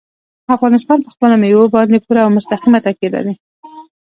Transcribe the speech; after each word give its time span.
افغانستان 0.57 0.97
په 1.05 1.09
خپلو 1.13 1.35
مېوو 1.43 1.73
باندې 1.75 1.97
پوره 2.05 2.21
او 2.23 2.29
مستقیمه 2.37 2.79
تکیه 2.85 3.09
لري. 3.15 3.33